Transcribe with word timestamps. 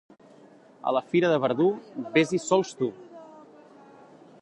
A 0.91 0.93
la 0.97 1.03
fira 1.11 1.29
de 1.33 1.37
Verdú, 1.45 1.67
ves-hi 2.17 2.43
sols 2.47 2.75
tu. 2.81 2.91